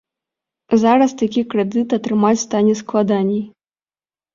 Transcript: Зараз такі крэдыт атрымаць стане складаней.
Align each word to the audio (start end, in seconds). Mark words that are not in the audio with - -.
Зараз 0.83 1.11
такі 1.21 1.45
крэдыт 1.53 1.87
атрымаць 2.01 2.35
стане 2.49 2.73
складаней. 2.85 3.49